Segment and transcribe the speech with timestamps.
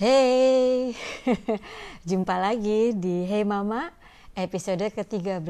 [0.00, 0.96] Hey,
[2.08, 3.92] jumpa lagi di Hey Mama
[4.32, 5.44] episode ke-13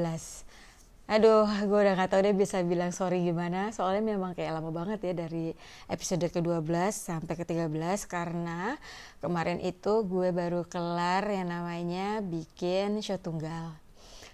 [1.06, 3.71] Aduh, gue udah gak tau deh bisa bilang sorry gimana.
[3.71, 5.54] Soalnya memang kayak lama banget ya dari
[5.86, 8.74] episode ke-12 sampai ke-13 Karena
[9.23, 13.79] kemarin itu gue baru kelar yang namanya bikin show tunggal.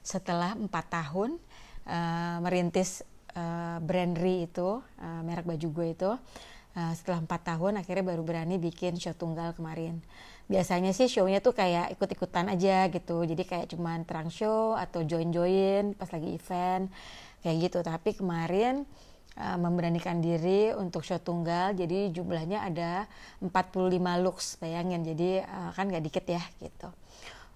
[0.01, 1.37] Setelah 4 tahun
[1.85, 3.05] uh, merintis
[3.37, 6.11] uh, Brandry itu, uh, merek baju gue itu
[6.77, 9.97] Uh, setelah empat tahun akhirnya baru berani bikin show tunggal kemarin.
[10.45, 13.25] Biasanya sih shownya tuh kayak ikut-ikutan aja gitu.
[13.25, 16.93] Jadi kayak cuman terang show atau join-join pas lagi event
[17.41, 17.81] kayak gitu.
[17.81, 18.85] Tapi kemarin
[19.41, 21.73] uh, memberanikan diri untuk show tunggal.
[21.73, 23.09] Jadi jumlahnya ada
[23.41, 25.01] 45 looks bayangin.
[25.01, 26.93] Jadi uh, kan gak dikit ya gitu.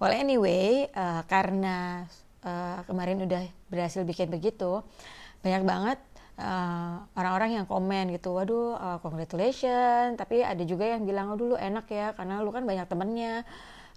[0.01, 2.09] Well anyway uh, karena
[2.41, 4.81] uh, kemarin udah berhasil bikin begitu
[5.45, 6.10] banyak banget Eh,
[7.17, 11.55] orang-orang uh, yang komen gitu, waduh uh, congratulations, tapi ada juga yang bilang, oh dulu
[11.57, 13.45] enak ya, karena lu kan banyak temennya,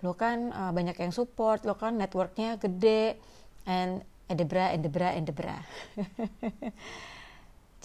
[0.04, 3.16] lu kan uh, banyak yang support, lu kan networknya gede,
[3.64, 5.58] and edebra, edebra, edebra.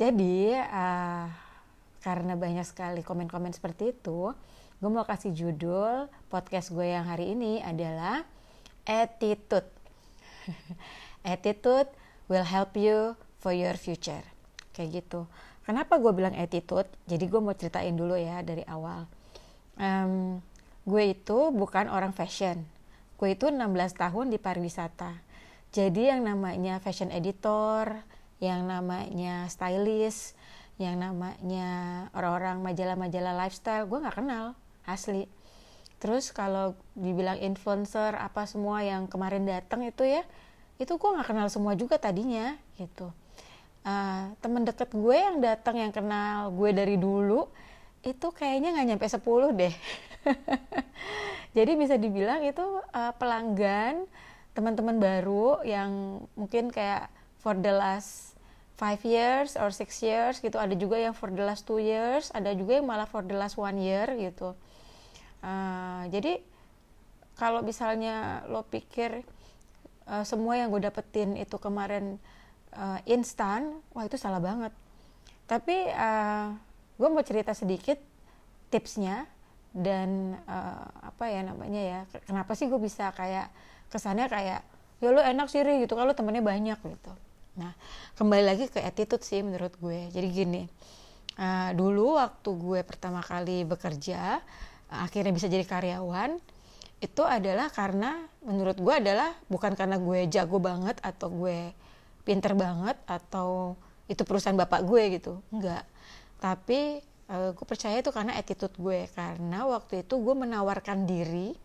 [0.01, 1.27] Jadi uh,
[2.03, 4.31] karena banyak sekali komen-komen seperti itu,
[4.79, 8.23] gue mau kasih judul podcast gue yang hari ini adalah
[8.87, 9.67] attitude.
[11.27, 11.91] attitude
[12.31, 14.38] will help you for your future
[14.79, 15.27] kayak gitu.
[15.67, 16.87] Kenapa gue bilang attitude?
[17.11, 19.11] Jadi gue mau ceritain dulu ya dari awal.
[19.75, 20.39] Um,
[20.87, 22.63] gue itu bukan orang fashion.
[23.19, 23.67] Gue itu 16
[23.99, 25.19] tahun di pariwisata.
[25.75, 28.07] Jadi yang namanya fashion editor
[28.39, 30.39] yang namanya stylist
[30.79, 34.55] yang namanya orang-orang majalah-majalah lifestyle gue nggak kenal
[34.87, 35.27] asli.
[35.99, 40.23] Terus kalau dibilang influencer apa semua yang kemarin datang itu ya
[40.79, 43.11] itu gue nggak kenal semua juga tadinya gitu
[43.89, 47.49] uh, temen deket gue yang datang yang kenal gue dari dulu
[48.05, 49.75] itu kayaknya nggak nyampe 10 deh.
[51.57, 54.05] Jadi bisa dibilang itu uh, pelanggan
[54.53, 57.09] teman-teman baru yang mungkin kayak
[57.41, 58.35] for the last
[58.79, 62.55] five years or six years gitu ada juga yang for the last two years ada
[62.55, 64.55] juga yang malah for the last one year gitu.
[65.43, 66.43] Uh, jadi
[67.39, 69.23] kalau misalnya lo pikir
[70.11, 72.19] uh, semua yang gue dapetin itu kemarin
[72.79, 74.71] uh, instan wah itu salah banget.
[75.51, 76.55] Tapi uh,
[76.95, 77.99] gue mau cerita sedikit
[78.71, 79.27] tipsnya
[79.75, 83.51] dan uh, apa ya namanya ya kenapa sih gue bisa kayak
[83.93, 84.61] kesannya kayak
[84.99, 87.13] ya lu enak sih gitu kalau temennya banyak gitu.
[87.59, 87.75] Nah
[88.17, 90.09] kembali lagi ke attitude sih menurut gue.
[90.15, 90.63] Jadi gini
[91.39, 94.43] uh, dulu waktu gue pertama kali bekerja
[94.91, 96.37] uh, akhirnya bisa jadi karyawan
[96.99, 101.71] itu adalah karena menurut gue adalah bukan karena gue jago banget atau gue
[102.29, 105.41] pinter banget atau itu perusahaan bapak gue gitu?
[105.49, 105.89] Enggak.
[106.37, 107.01] Tapi
[107.33, 109.09] uh, gue percaya itu karena attitude gue.
[109.17, 111.57] Karena waktu itu gue menawarkan diri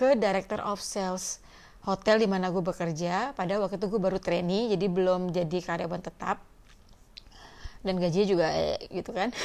[0.00, 1.44] ke director of sales
[1.84, 3.36] hotel di mana gue bekerja.
[3.36, 6.40] Pada waktu itu gue baru trainee jadi belum jadi karyawan tetap.
[7.84, 9.28] Dan gajinya juga eh, gitu kan.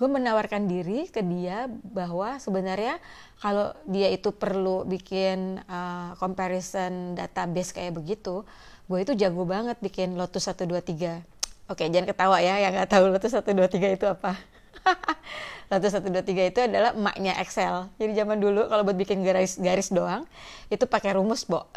[0.00, 2.96] Gue menawarkan diri ke dia bahwa sebenarnya
[3.36, 8.48] kalau dia itu perlu bikin uh, comparison database kayak begitu
[8.90, 11.22] gue itu jago banget bikin Lotus 123
[11.70, 14.34] oke jangan ketawa ya yang nggak tahu Lotus 123 itu apa.
[15.70, 17.86] Lotus 123 itu adalah emaknya Excel.
[17.94, 20.26] Jadi zaman dulu kalau buat bikin garis garis doang
[20.66, 21.70] itu pakai rumus bo.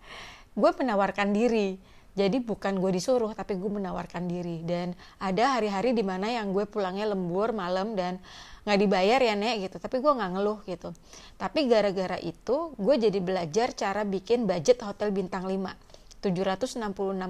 [0.60, 1.80] Gue menawarkan diri.
[2.18, 4.66] Jadi bukan gue disuruh tapi gue menawarkan diri.
[4.66, 4.92] Dan
[5.22, 8.18] ada hari-hari di mana yang gue pulangnya lembur malam dan
[8.66, 9.76] nggak dibayar ya nek gitu.
[9.78, 10.90] Tapi gue nggak ngeluh gitu.
[11.38, 15.87] Tapi gara-gara itu gue jadi belajar cara bikin budget hotel bintang 5
[16.20, 16.82] 766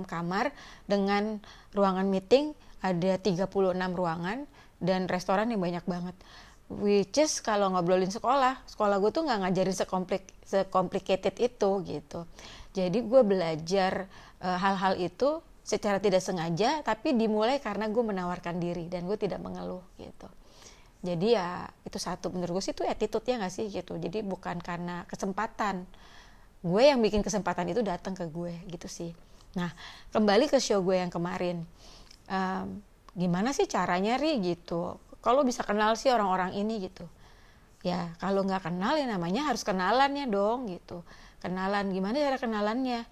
[0.08, 0.52] kamar
[0.88, 1.38] dengan
[1.76, 3.48] ruangan meeting ada 36
[3.94, 4.46] ruangan
[4.78, 6.16] dan restoran yang banyak banget.
[6.68, 12.28] Which is kalau ngobrolin sekolah sekolah gue tuh nggak ngajarin sekomplik sekomplikated itu gitu.
[12.76, 14.04] Jadi gue belajar
[14.44, 19.40] uh, hal-hal itu secara tidak sengaja tapi dimulai karena gue menawarkan diri dan gue tidak
[19.40, 20.28] mengeluh gitu.
[21.00, 22.28] Jadi ya itu satu.
[22.28, 23.96] Menurut gue sih itu attitude ya nggak sih gitu.
[23.96, 25.88] Jadi bukan karena kesempatan
[26.58, 29.14] gue yang bikin kesempatan itu datang ke gue gitu sih.
[29.54, 29.70] Nah
[30.10, 31.62] kembali ke show gue yang kemarin.
[32.28, 32.82] Um,
[33.14, 34.98] gimana sih caranya ri gitu?
[35.22, 37.06] Kalau bisa kenal sih orang-orang ini gitu.
[37.86, 41.06] Ya kalau nggak kenal ya namanya harus kenalannya dong gitu.
[41.38, 43.06] Kenalan gimana cara kenalannya?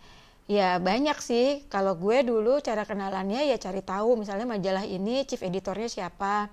[0.46, 1.66] Ya banyak sih.
[1.70, 4.18] Kalau gue dulu cara kenalannya ya cari tahu.
[4.18, 6.50] Misalnya majalah ini chief editornya siapa?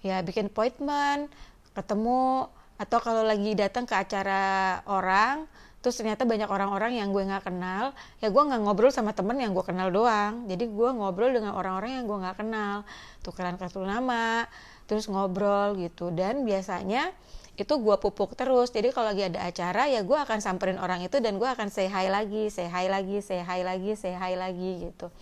[0.00, 1.28] Ya bikin appointment
[1.76, 2.48] ketemu.
[2.74, 5.46] Atau kalau lagi datang ke acara orang
[5.84, 7.92] terus ternyata banyak orang-orang yang gue nggak kenal
[8.24, 10.48] ya gue nggak ngobrol sama temen yang gue kenal doang.
[10.48, 12.88] Jadi gue ngobrol dengan orang-orang yang gue nggak kenal.
[13.20, 14.48] Tukeran kartu nama
[14.88, 16.08] terus ngobrol gitu.
[16.08, 17.12] Dan biasanya
[17.60, 18.72] itu gue pupuk terus.
[18.72, 21.92] Jadi kalau lagi ada acara ya gue akan samperin orang itu dan gue akan say
[21.92, 25.12] hi lagi say hi lagi say hi lagi say hi lagi gitu.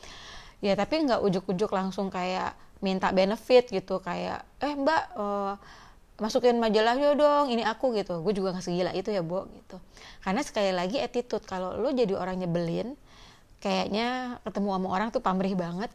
[0.63, 3.99] Ya tapi nggak ujuk-ujuk langsung kayak minta benefit gitu.
[3.99, 5.59] Kayak eh mbak uh,
[6.23, 8.23] masukin majalah yo dong ini aku gitu.
[8.23, 9.83] Gue juga nggak segila itu ya bo gitu.
[10.23, 12.95] Karena sekali lagi attitude kalau lo jadi orang nyebelin
[13.59, 15.91] kayaknya ketemu sama orang tuh pamrih banget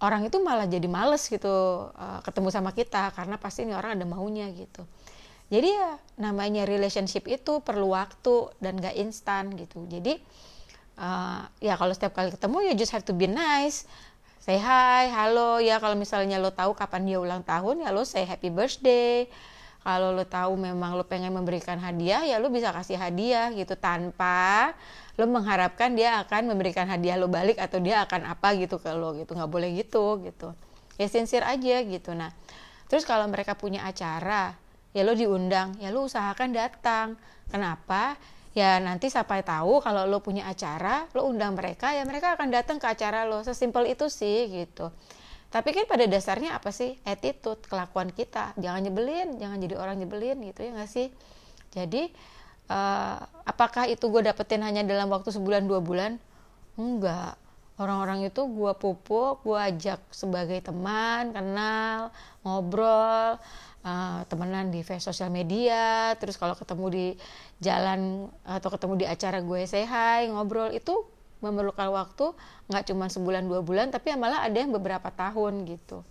[0.00, 1.46] orang itu malah jadi males gitu
[1.92, 4.82] uh, ketemu sama kita karena pasti ini orang ada maunya gitu.
[5.50, 9.84] Jadi ya namanya relationship itu perlu waktu dan gak instan gitu.
[9.84, 10.16] Jadi
[10.96, 13.84] uh, ya kalau setiap kali ketemu ya just have to be nice
[14.40, 15.60] say hi, halo.
[15.60, 19.28] Ya kalau misalnya lo tahu kapan dia ulang tahun ya lo say happy birthday.
[19.84, 24.72] Kalau lo tahu memang lo pengen memberikan hadiah ya lo bisa kasih hadiah gitu tanpa
[25.20, 29.12] lo mengharapkan dia akan memberikan hadiah lo balik atau dia akan apa gitu ke lo
[29.12, 29.36] gitu.
[29.36, 30.56] Nggak boleh gitu gitu.
[30.96, 32.16] Ya sincere aja gitu.
[32.16, 32.32] Nah
[32.88, 34.56] terus kalau mereka punya acara
[34.96, 37.20] ya lo diundang ya lo usahakan datang.
[37.52, 38.16] Kenapa
[38.50, 42.76] ya nanti sampai tahu kalau lo punya acara lo undang mereka ya mereka akan datang
[42.82, 43.42] ke acara lo.
[43.46, 44.90] Sesimpel itu sih gitu.
[45.50, 46.94] Tapi kan pada dasarnya apa sih?
[47.02, 48.54] Attitude kelakuan kita.
[48.58, 51.08] Jangan nyebelin jangan jadi orang nyebelin gitu ya nggak sih?
[51.70, 52.10] Jadi
[52.70, 56.18] uh, apakah itu gue dapetin hanya dalam waktu sebulan dua bulan?
[56.78, 57.34] Enggak.
[57.80, 62.12] Orang-orang itu gue pupuk gue ajak sebagai teman kenal
[62.44, 63.40] ngobrol
[63.84, 67.06] uh, temenan di sosial media terus kalau ketemu di
[67.62, 71.06] jalan atau ketemu di acara gue hi ngobrol itu
[71.40, 72.36] memerlukan waktu
[72.68, 76.04] nggak cuma sebulan dua bulan tapi malah ada yang beberapa tahun gitu.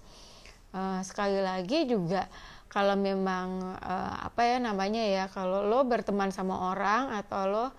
[0.69, 2.30] Uh, sekali lagi juga
[2.69, 7.69] kalau memang uh, apa ya namanya ya kalau lo berteman sama orang atau lo uh,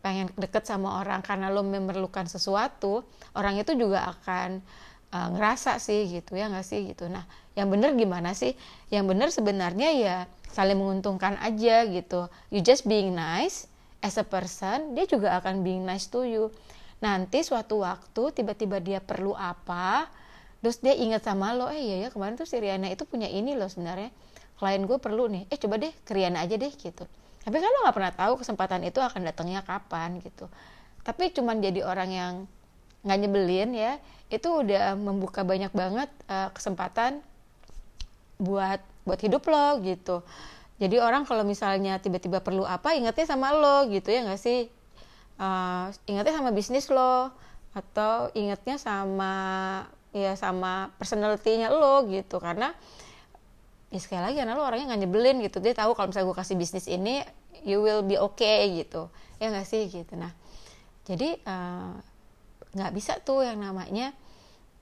[0.00, 3.04] pengen deket sama orang karena lo memerlukan sesuatu
[3.36, 4.64] orang itu juga akan
[5.12, 7.08] uh, ngerasa sih gitu ya nggak sih gitu.
[7.08, 7.24] Nah
[7.56, 8.54] yang benar gimana sih?
[8.92, 10.16] Yang benar sebenarnya ya
[10.52, 12.28] saling menguntungkan aja gitu.
[12.52, 13.68] You just being nice
[14.04, 16.52] as a person dia juga akan being nice to you.
[16.98, 20.10] Nanti suatu waktu tiba-tiba dia perlu apa
[20.58, 23.54] terus dia ingat sama lo eh iya ya kemarin tuh si Riana itu punya ini
[23.54, 24.10] loh sebenarnya.
[24.58, 25.46] Klien gue perlu nih.
[25.54, 27.06] Eh coba deh ke Riana aja deh gitu.
[27.46, 30.50] Tapi kan lo nggak pernah tahu kesempatan itu akan datangnya kapan gitu.
[31.06, 32.34] Tapi cuman jadi orang yang
[33.06, 33.92] nggak nyebelin ya
[34.28, 37.24] itu udah membuka banyak banget uh, kesempatan
[38.38, 40.20] buat buat hidup lo gitu.
[40.78, 44.70] Jadi orang kalau misalnya tiba-tiba perlu apa ingatnya sama lo gitu ya nggak sih?
[45.40, 47.34] Uh, ingatnya sama bisnis lo
[47.74, 49.32] atau ingatnya sama
[50.14, 52.38] ya sama personalitinya lo gitu.
[52.38, 52.70] Karena
[53.88, 55.58] ya sekali lagi karena lo orangnya nggak nyebelin gitu.
[55.58, 57.24] Dia tahu kalau misalnya gue kasih bisnis ini
[57.64, 59.10] you will be okay gitu.
[59.42, 60.14] Ya nggak sih gitu.
[60.14, 60.30] Nah
[61.08, 61.96] jadi uh,
[62.78, 64.14] nggak bisa tuh yang namanya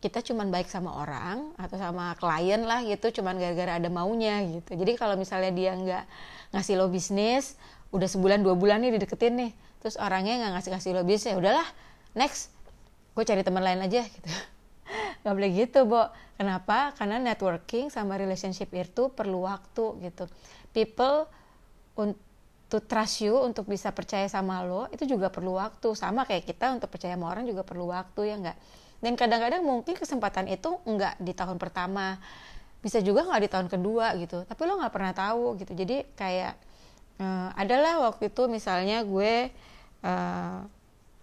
[0.04, 4.76] kita cuman baik sama orang atau sama klien lah gitu cuman gara-gara ada maunya gitu.
[4.76, 6.04] Jadi kalau misalnya dia nggak
[6.52, 7.56] ngasih lo bisnis
[7.90, 9.50] udah sebulan dua bulan nih dideketin nih
[9.81, 11.66] terus orangnya nggak ngasih kasih lo bisnis ya udahlah
[12.12, 12.52] next
[13.16, 14.28] gue cari teman lain aja gitu.
[15.25, 16.04] Nggak boleh gitu bo.
[16.37, 16.93] Kenapa?
[16.93, 20.28] Karena networking sama relationship itu perlu waktu gitu.
[20.76, 21.25] People
[22.67, 25.95] to trust you untuk bisa percaya sama lo itu juga perlu waktu.
[25.95, 28.59] Sama kayak kita untuk percaya sama orang juga perlu waktu ya enggak
[29.01, 32.17] dan kadang-kadang mungkin kesempatan itu enggak di tahun pertama
[32.81, 34.47] bisa juga nggak di tahun kedua gitu.
[34.47, 35.73] Tapi lo nggak pernah tahu gitu.
[35.77, 36.55] Jadi kayak
[37.20, 39.51] uh, adalah waktu itu misalnya gue
[40.06, 40.58] uh,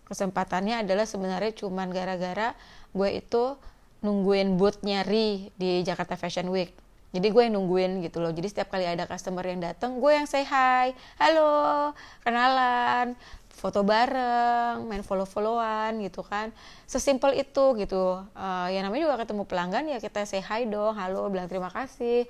[0.06, 2.54] kesempatannya adalah sebenarnya cuman gara-gara
[2.94, 3.58] gue itu
[4.04, 6.76] nungguin booth nyari di Jakarta Fashion Week
[7.14, 8.34] jadi gue yang nungguin gitu loh.
[8.34, 10.98] Jadi setiap kali ada customer yang datang gue yang say hi.
[11.22, 11.94] Halo
[12.26, 13.14] kenalan
[13.54, 16.50] foto bareng main follow followan gitu kan.
[16.90, 18.18] Sesimpel itu gitu.
[18.34, 22.26] Uh, ya namanya juga ketemu pelanggan ya kita say hi dong halo bilang terima kasih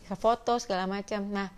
[0.00, 1.28] bisa foto segala macam.
[1.28, 1.52] Nah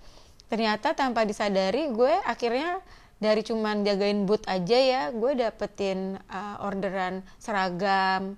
[0.51, 2.83] ternyata tanpa disadari gue akhirnya
[3.23, 8.35] dari cuman jagain booth aja ya gue dapetin uh, orderan seragam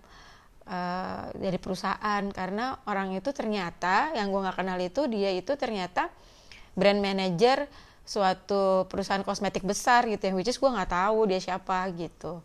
[0.67, 2.23] uh, dari perusahaan.
[2.31, 6.11] Karena orang itu ternyata yang gue nggak kenal itu dia itu ternyata
[6.77, 7.65] brand manager
[8.07, 12.39] suatu perusahaan kosmetik besar gitu yang which is gue nggak tahu dia siapa gitu.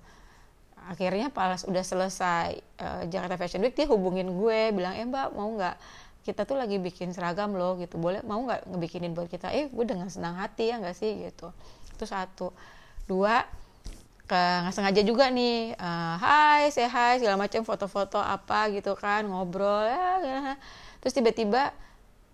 [0.90, 5.54] Akhirnya pas udah selesai uh, Jakarta Fashion Week dia hubungin gue bilang eh mbak mau
[5.54, 5.78] nggak
[6.22, 8.02] kita tuh lagi bikin seragam loh gitu.
[8.02, 9.54] Boleh mau nggak ngebikinin buat kita?
[9.54, 11.30] Eh gue dengan senang hati ya nggak sih?
[11.30, 11.54] Gitu.
[11.94, 12.50] Itu satu.
[13.06, 13.46] Dua
[14.36, 19.84] nggak sengaja juga nih uh, hai saya hai segala macam foto-foto apa gitu kan ngobrol
[19.84, 20.40] ya, ya.
[21.04, 21.76] terus tiba-tiba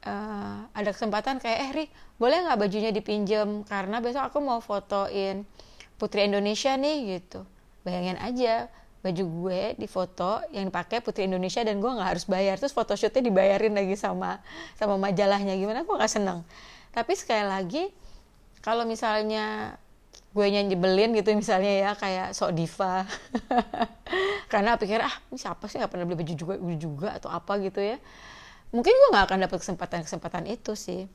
[0.06, 1.86] uh, ada kesempatan kayak eh Ri
[2.18, 5.46] boleh nggak bajunya dipinjem karena besok aku mau fotoin
[5.98, 7.42] Putri Indonesia nih gitu.
[7.82, 8.70] Bayangin aja
[9.02, 12.62] baju gue di foto yang dipakai Putri Indonesia dan gue nggak harus bayar.
[12.62, 14.42] Terus photoshootnya dibayarin lagi sama
[14.78, 15.58] sama majalahnya.
[15.58, 15.86] Gimana?
[15.86, 16.46] Gue nggak seneng.
[16.94, 17.84] Tapi sekali lagi
[18.62, 19.78] kalau misalnya
[20.38, 23.10] gue nyebelin gitu misalnya ya kayak sok diva.
[24.54, 25.82] Karena pikir ah ini siapa sih?
[25.82, 27.98] Nggak pernah beli baju juga juga atau apa gitu ya.
[28.70, 31.10] Mungkin gue nggak akan dapat kesempatan kesempatan itu sih.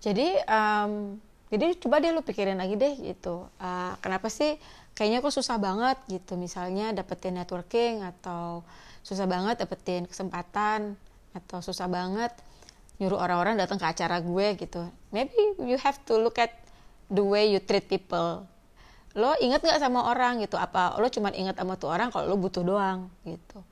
[0.00, 1.20] Jadi um,
[1.52, 3.44] jadi coba deh lu pikirin lagi deh gitu.
[3.60, 4.56] Uh, kenapa sih?
[4.96, 8.64] Kayaknya kok susah banget gitu misalnya dapetin networking atau
[9.04, 10.98] susah banget dapetin kesempatan
[11.36, 12.34] atau susah banget
[12.98, 14.82] nyuruh orang-orang datang ke acara gue gitu.
[15.14, 16.50] Maybe you have to look at
[17.08, 18.44] the way you treat people.
[19.16, 20.54] Lo inget nggak sama orang gitu?
[20.60, 23.64] Apa lo cuma inget sama tuh orang kalau lo butuh doang gitu?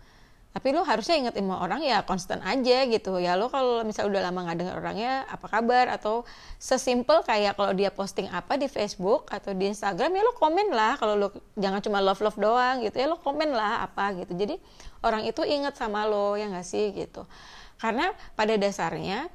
[0.57, 3.21] Tapi lo harusnya inget sama orang ya konstan aja gitu.
[3.21, 5.93] Ya lo kalau misalnya udah lama nggak dengar orangnya apa kabar?
[5.93, 6.25] Atau
[6.57, 10.97] sesimpel kayak kalau dia posting apa di Facebook atau di Instagram ya lo komen lah.
[10.97, 11.28] Kalau lo
[11.61, 14.33] jangan cuma love love doang gitu ya lo komen lah apa gitu.
[14.33, 14.57] Jadi
[15.05, 17.28] orang itu inget sama lo ya nggak sih gitu?
[17.76, 19.28] Karena pada dasarnya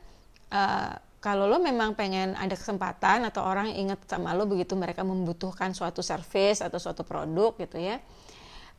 [0.49, 5.71] uh, kalau lo memang pengen ada kesempatan atau orang inget sama lo begitu mereka membutuhkan
[5.71, 8.01] suatu service atau suatu produk gitu ya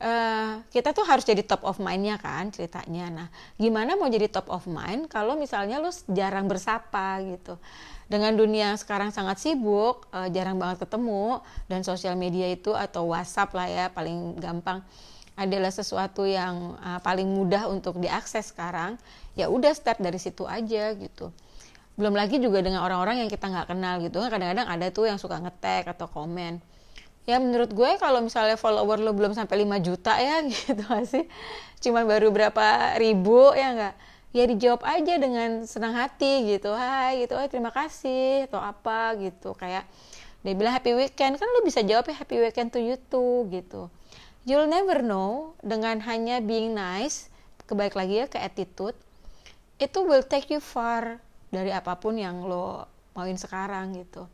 [0.02, 3.06] uh, kita tuh harus jadi top of mindnya kan ceritanya.
[3.08, 7.56] Nah, gimana mau jadi top of mind kalau misalnya lu jarang bersapa gitu.
[8.10, 13.08] Dengan dunia yang sekarang sangat sibuk, uh, jarang banget ketemu dan sosial media itu atau
[13.08, 14.84] WhatsApp lah ya paling gampang
[15.32, 19.00] adalah sesuatu yang uh, paling mudah untuk diakses sekarang.
[19.32, 21.32] Ya udah start dari situ aja gitu.
[21.94, 24.18] Belum lagi juga dengan orang-orang yang kita nggak kenal gitu.
[24.24, 26.60] Kadang-kadang ada tuh yang suka ngetek atau komen.
[27.22, 31.24] Ya menurut gue kalau misalnya follower lo belum sampai 5 juta ya gitu sih?
[31.84, 33.94] Cuman baru berapa ribu ya enggak
[34.32, 36.72] ya dijawab aja dengan senang hati gitu.
[36.72, 37.36] Hai gitu.
[37.36, 39.52] Oh terima kasih atau apa gitu.
[39.54, 39.86] Kayak
[40.42, 41.38] dia bilang happy weekend.
[41.38, 43.92] Kan lo bisa jawab ya happy weekend to you too gitu.
[44.42, 47.30] You'll never know dengan hanya being nice
[47.72, 48.98] kebaik lagi ya ke attitude
[49.80, 54.24] itu will take you far dari apa pun yang lo mauin sekarang gitu.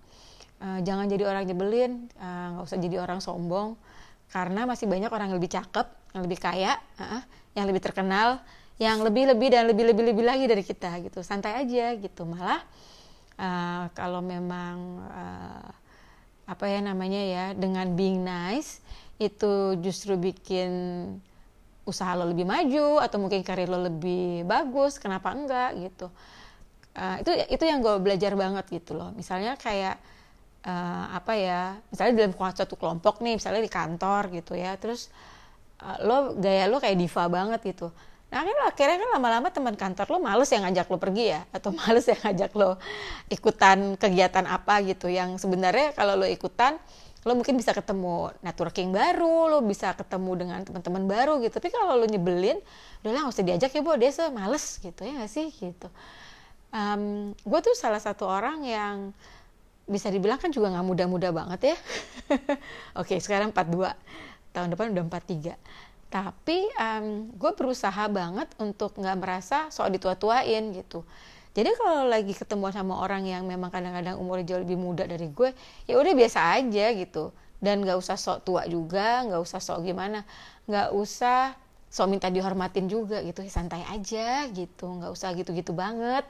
[0.59, 3.79] Uh, jangan jadi orang nyebelin eh, nggak uh, usah jadi orang sombong
[4.27, 5.87] karena masih banyak orang yang lebih cakep
[6.19, 7.23] yang lebih kaya uh,
[7.55, 8.43] yang lebih terkenal
[8.79, 11.23] yang lebih lebih dan lebih lebih lebih lagi dari kita gitu.
[11.23, 12.27] Santai aja gitu.
[12.27, 12.63] Malah
[13.39, 15.71] uh, kalau memang uh,
[16.49, 18.81] apa ya namanya ya dengan being nice
[19.19, 20.71] itu justru bikin
[21.89, 26.13] usaha lo lebih maju atau mungkin karir lo lebih bagus kenapa enggak gitu
[26.99, 29.15] uh, itu itu yang gue belajar banget gitu loh.
[29.15, 29.97] Misalnya kayak
[30.67, 35.13] uh, apa ya misalnya dalam satu kelompok nih misalnya di kantor gitu ya terus
[35.81, 37.89] uh, lo gaya lo kayak diva banget gitu.
[38.29, 41.71] Nah kan akhirnya kan lama-lama teman kantor lo males yang ngajak lo pergi ya atau
[41.81, 42.77] males yang ngajak lo
[43.31, 45.07] ikutan kegiatan apa gitu.
[45.07, 46.77] Yang sebenarnya kalau lo ikutan
[47.27, 51.57] lo mungkin bisa ketemu networking baru lo bisa ketemu dengan teman-teman baru gitu.
[51.57, 52.59] Tapi kalau lo nyebelin
[53.03, 53.97] udahlah nggak usah diajak ya bu.
[53.97, 55.49] Desa males gitu ya gak sih?
[55.49, 55.89] Gitu
[56.73, 58.97] um, gue tuh salah satu orang yang
[59.89, 61.77] bisa dibilang kan juga nggak muda-muda banget ya.
[63.01, 63.89] Oke, sekarang 42.
[64.53, 65.57] Tahun depan udah 43.
[66.09, 71.05] Tapi um, gue berusaha banget untuk nggak merasa sok ditua-tuain gitu.
[71.57, 75.51] Jadi kalau lagi ketemu sama orang yang memang kadang-kadang umurnya jauh lebih muda dari gue,
[75.89, 77.33] ya udah biasa aja gitu.
[77.59, 80.23] Dan nggak usah sok tua juga, nggak usah sok gimana,
[80.71, 81.59] nggak usah
[81.89, 86.23] sok minta dihormatin juga gitu, santai aja gitu, nggak usah gitu-gitu banget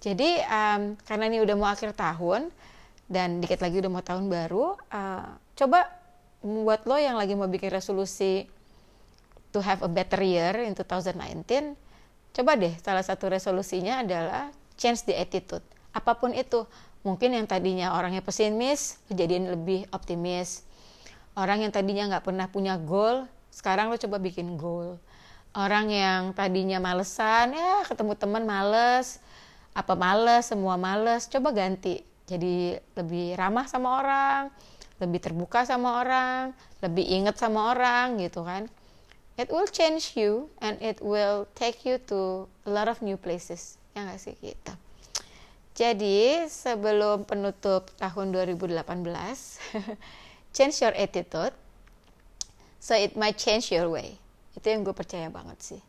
[0.00, 2.48] jadi um, karena ini udah mau akhir tahun
[3.04, 5.28] dan dikit lagi udah mau tahun baru, uh,
[5.58, 5.92] coba
[6.40, 8.48] buat lo yang lagi mau bikin resolusi
[9.52, 11.76] to have a better year in 2019,
[12.32, 14.48] coba deh salah satu resolusinya adalah
[14.80, 15.60] change the attitude.
[15.92, 16.64] Apa pun itu,
[17.04, 20.64] mungkin yang tadinya orangnya pesimis, kejadian lebih optimis.
[21.36, 24.96] Orang yang tadinya nggak pernah punya goal, sekarang lo coba bikin goal.
[25.50, 29.18] Orang yang tadinya malesan, ya ketemu teman males,
[29.74, 32.02] apa males semua males coba ganti.
[32.26, 34.42] Jadi lebih ramah sama orang
[35.00, 36.52] lebih terbuka sama orang
[36.84, 38.68] lebih inget sama orang gitu kan.
[39.40, 43.80] It will change you and it will take you to a lot of new places.
[43.96, 44.36] Ya gak sih?
[44.44, 44.72] Gitu.
[45.72, 48.84] Jadi sebelum penutup tahun 2018
[50.56, 51.56] change your attitude
[52.76, 54.20] so it might change your way.
[54.52, 55.82] Itu yang gue percaya banget sih.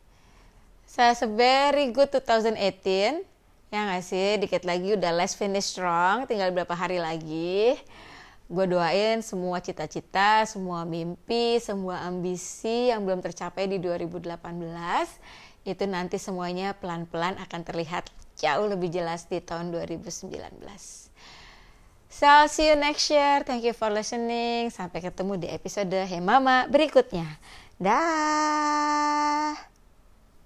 [0.88, 3.30] So it's a very good 2018
[3.71, 7.79] Ya nggak sih, dikit lagi udah last finish strong, tinggal beberapa hari lagi.
[8.51, 14.27] Gue doain semua cita-cita, semua mimpi, semua ambisi yang belum tercapai di 2018
[15.63, 20.35] itu nanti semuanya pelan-pelan akan terlihat jauh lebih jelas di tahun 2019.
[22.11, 23.39] So, I'll see you next year.
[23.47, 24.67] Thank you for listening.
[24.67, 27.39] Sampai ketemu di episode Hey Mama berikutnya.
[27.79, 29.70] Dah.